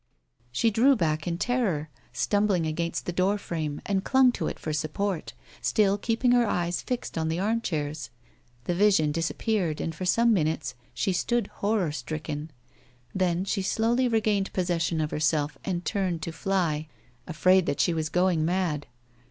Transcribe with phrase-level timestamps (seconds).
[0.51, 4.73] She drew back in terror, stumbled against the door frame, and clung to it for
[4.73, 8.09] support, still keeping her eyes fixed on the armchairs.
[8.63, 12.49] The vision disappeared and for some minutes she stood horror stricken;
[13.13, 16.87] then she slowly regained possession of herself and turned to fly,
[17.27, 18.87] afraid that she was lioing mad.